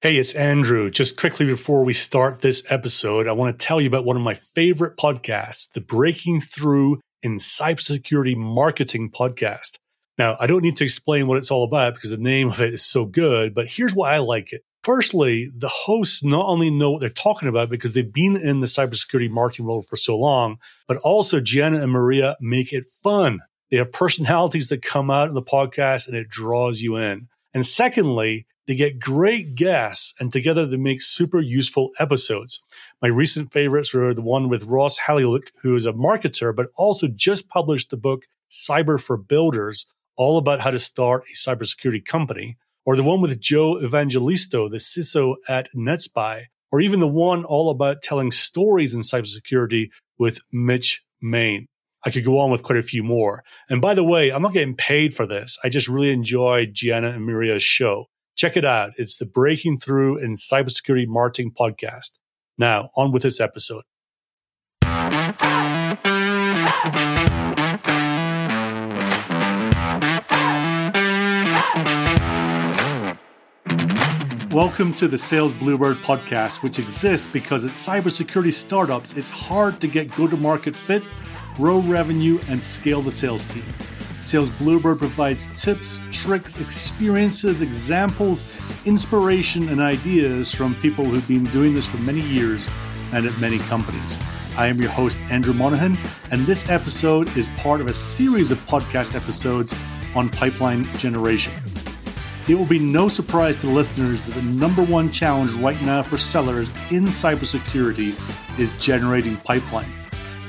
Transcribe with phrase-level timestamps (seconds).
[0.00, 0.92] Hey, it's Andrew.
[0.92, 4.22] Just quickly before we start this episode, I want to tell you about one of
[4.22, 9.74] my favorite podcasts, the Breaking Through in Cybersecurity Marketing podcast.
[10.16, 12.74] Now, I don't need to explain what it's all about because the name of it
[12.74, 14.62] is so good, but here's why I like it.
[14.84, 18.68] Firstly, the hosts not only know what they're talking about because they've been in the
[18.68, 23.40] cybersecurity marketing world for so long, but also Gianna and Maria make it fun.
[23.72, 27.26] They have personalities that come out in the podcast and it draws you in.
[27.54, 32.60] And secondly, they get great guests, and together they make super useful episodes.
[33.00, 37.08] My recent favorites were the one with Ross Haleliuk, who is a marketer, but also
[37.08, 42.58] just published the book Cyber for Builders, all about how to start a cybersecurity company,
[42.84, 47.70] or the one with Joe Evangelisto, the CISO at NetSPI, or even the one all
[47.70, 51.68] about telling stories in cybersecurity with Mitch Main.
[52.08, 53.44] I could go on with quite a few more.
[53.68, 55.58] And by the way, I'm not getting paid for this.
[55.62, 58.06] I just really enjoyed Gianna and Maria's show.
[58.34, 58.92] Check it out.
[58.96, 62.12] It's the Breaking Through in Cybersecurity Marketing podcast.
[62.56, 63.82] Now, on with this episode.
[74.50, 79.86] Welcome to the Sales Bluebird podcast, which exists because at cybersecurity startups, it's hard to
[79.86, 81.02] get go to market fit,
[81.58, 83.64] grow revenue, and scale the sales team.
[84.20, 88.44] Sales Bluebird provides tips, tricks, experiences, examples,
[88.86, 92.68] inspiration, and ideas from people who've been doing this for many years
[93.12, 94.16] and at many companies.
[94.56, 95.98] I am your host, Andrew Monahan,
[96.30, 99.74] and this episode is part of a series of podcast episodes
[100.14, 101.52] on pipeline generation.
[102.46, 106.18] It will be no surprise to listeners that the number one challenge right now for
[106.18, 108.14] sellers in cybersecurity
[108.60, 109.92] is generating pipeline.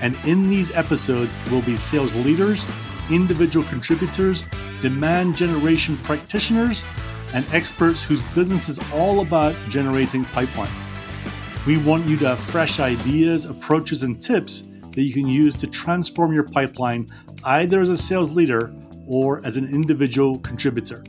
[0.00, 2.64] And in these episodes will be sales leaders
[3.10, 4.44] individual contributors,
[4.80, 6.84] demand generation practitioners,
[7.34, 10.70] and experts whose business is all about generating pipeline.
[11.66, 15.66] We want you to have fresh ideas, approaches, and tips that you can use to
[15.66, 17.08] transform your pipeline
[17.44, 18.74] either as a sales leader
[19.06, 21.02] or as an individual contributor.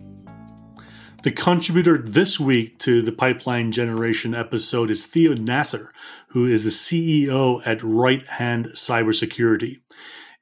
[1.22, 5.92] The contributor this week to the pipeline generation episode is Theo Nasser,
[6.30, 9.82] who is the CEO at Right Hand Cybersecurity.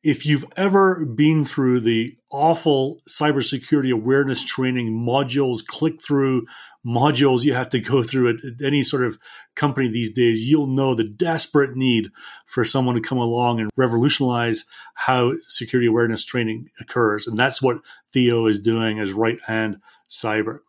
[0.03, 6.45] If you've ever been through the awful cybersecurity awareness training modules, click through
[6.85, 9.17] modules you have to go through at, at, any sort of
[9.55, 12.09] company these days, you'll know the desperate need
[12.45, 14.65] for someone to come along and revolutionize
[14.95, 17.27] how security awareness training occurs.
[17.27, 17.77] And that's what
[18.13, 19.77] Theo is doing as right hand
[20.09, 20.59] cyber.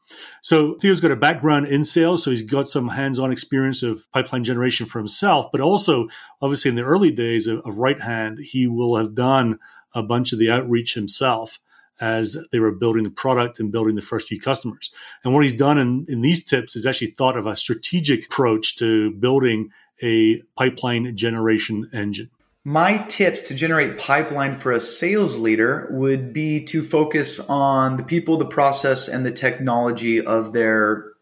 [0.43, 4.43] So Theo's got a background in sales, so he's got some hands-on experience of pipeline
[4.43, 6.09] generation for himself, but also
[6.43, 9.61] obviously in the early days of, of Right Hand, he will have done
[9.95, 11.59] a bunch of the outreach himself
[12.01, 14.91] as they were building the product and building the first few customers.
[15.25, 18.77] And what he's done in, in these tips is actually thought of a strategic approach
[18.77, 19.71] to building
[20.03, 22.31] a pipeline generation engine.
[22.65, 28.05] My tips to generate pipeline for a sales leader would be to focus on the
[28.05, 31.13] people, the process, and the technology of their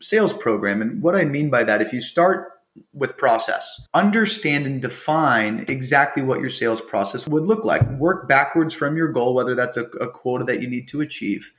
[0.00, 0.80] sales program.
[0.80, 2.52] And what I mean by that, if you start
[2.92, 7.88] with process, understand and define exactly what your sales process would look like.
[7.92, 11.52] Work backwards from your goal, whether that's a, a quota that you need to achieve,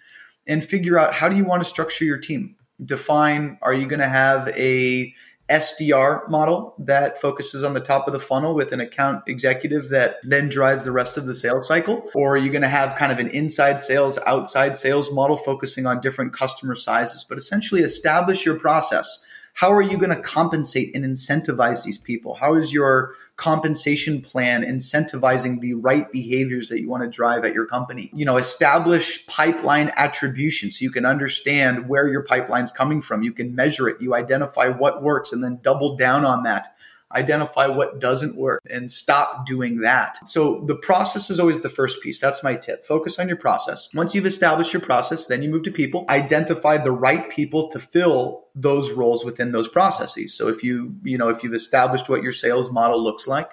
[0.48, 2.56] and figure out how do you want to structure your team.
[2.84, 5.14] Define are you going to have a
[5.50, 10.18] SDR model that focuses on the top of the funnel with an account executive that
[10.24, 12.10] then drives the rest of the sales cycle?
[12.16, 15.86] Or are you going to have kind of an inside sales, outside sales model focusing
[15.86, 17.26] on different customer sizes?
[17.28, 22.34] But essentially establish your process how are you going to compensate and incentivize these people?
[22.34, 27.54] How is your compensation plan incentivizing the right behaviors that you want to drive at
[27.54, 28.10] your company?
[28.14, 33.22] You know, establish pipeline attribution so you can understand where your pipeline's coming from.
[33.22, 36.76] You can measure it, you identify what works, and then double down on that
[37.16, 40.28] identify what doesn't work and stop doing that.
[40.28, 42.20] So the process is always the first piece.
[42.20, 42.86] That's my tip.
[42.86, 43.90] Focus on your process.
[43.94, 47.80] Once you've established your process, then you move to people, identify the right people to
[47.80, 50.34] fill those roles within those processes.
[50.34, 53.52] So if you, you know, if you've established what your sales model looks like,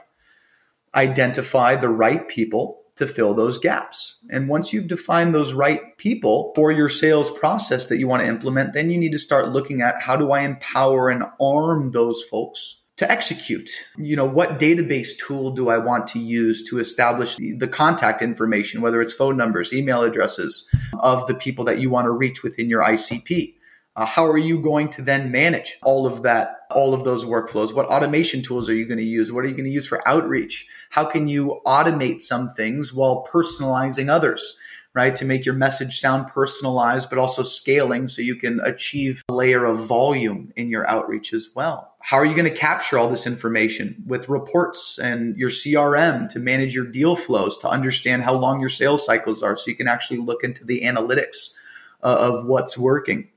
[0.95, 4.19] identify the right people to fill those gaps.
[4.29, 8.29] And once you've defined those right people for your sales process that you want to
[8.29, 12.23] implement, then you need to start looking at how do I empower and arm those
[12.23, 13.71] folks to execute.
[13.97, 18.21] You know, what database tool do I want to use to establish the, the, contact
[18.21, 20.69] information, whether it's phone numbers, email addresses
[20.99, 23.55] of the people that you want to reach within your ICP?
[23.97, 27.75] Uh, how are you going to then manage all of that, all of those workflows?
[27.75, 29.33] What automation tools are you going to use?
[29.33, 30.69] What are you going to use for outreach?
[30.91, 34.59] How can you automate some things while personalizing others?
[34.93, 35.15] right?
[35.15, 39.65] To make your message sound personalized, but also scaling so you can achieve a layer
[39.65, 41.90] of volume in your outreach as well.
[42.03, 46.39] How are you going to capture all this information with reports and your CRM to
[46.39, 49.87] manage your deal flows, to understand how long your sales cycles are so you can
[49.87, 51.55] actually look into the analytics
[52.03, 53.29] uh, of what's working?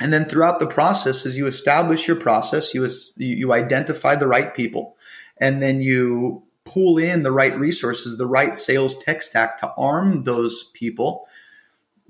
[0.00, 4.54] And then throughout the process, as you establish your process, you, you identify the right
[4.54, 4.96] people,
[5.38, 10.22] and then you pull in the right resources, the right sales tech stack to arm
[10.22, 11.26] those people.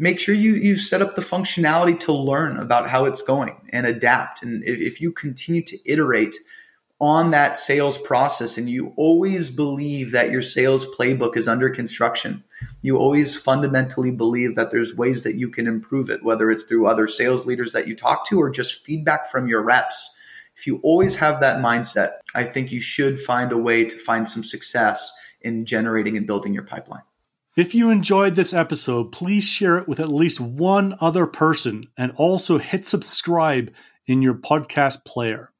[0.00, 3.86] Make sure you you set up the functionality to learn about how it's going and
[3.86, 4.42] adapt.
[4.42, 6.36] And if, if you continue to iterate
[7.00, 12.42] on that sales process and you always believe that your sales playbook is under construction,
[12.82, 16.86] you always fundamentally believe that there's ways that you can improve it, whether it's through
[16.86, 20.16] other sales leaders that you talk to or just feedback from your reps.
[20.56, 24.28] If you always have that mindset, I think you should find a way to find
[24.28, 27.02] some success in generating and building your pipeline.
[27.58, 32.12] If you enjoyed this episode, please share it with at least one other person and
[32.14, 33.72] also hit subscribe
[34.06, 35.50] in your podcast player.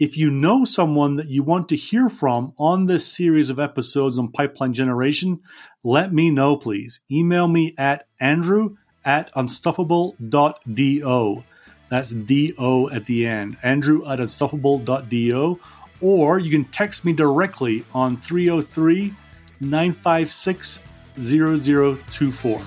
[0.00, 4.18] If you know someone that you want to hear from on this series of episodes
[4.18, 5.38] on pipeline generation,
[5.84, 6.98] let me know, please.
[7.12, 8.74] Email me at andrew
[9.04, 11.44] at unstoppable.do.
[11.90, 13.56] That's D-O at the end.
[13.62, 15.60] Andrew at unstoppable.do.
[16.00, 19.14] Or you can text me directly on 303
[19.60, 20.80] 956
[21.20, 22.62] 0024.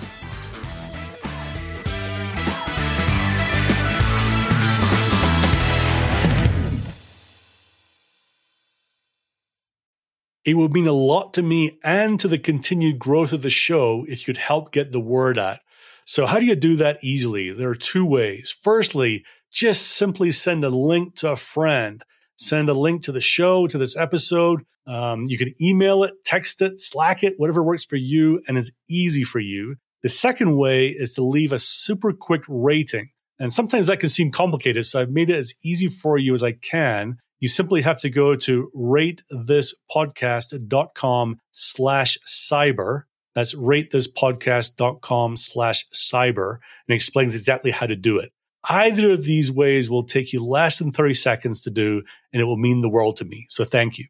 [10.45, 14.05] It would mean a lot to me and to the continued growth of the show
[14.09, 15.59] if you could help get the word out.
[16.05, 17.51] So, how do you do that easily?
[17.51, 18.51] There are two ways.
[18.51, 22.03] Firstly, just simply send a link to a friend,
[22.37, 24.63] send a link to the show, to this episode.
[24.85, 28.73] Um, you can email it, text it, Slack it, whatever works for you and is
[28.89, 29.75] easy for you.
[30.01, 33.09] The second way is to leave a super quick rating.
[33.39, 34.85] And sometimes that can seem complicated.
[34.85, 38.09] So I've made it as easy for you as I can you simply have to
[38.09, 43.03] go to ratethispodcast.com slash cyber.
[43.35, 48.31] That's ratethispodcast.com slash cyber and explains exactly how to do it.
[48.69, 52.45] Either of these ways will take you less than 30 seconds to do, and it
[52.45, 53.45] will mean the world to me.
[53.49, 54.05] So thank you.